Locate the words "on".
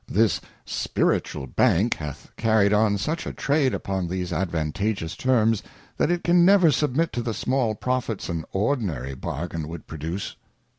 2.73-2.97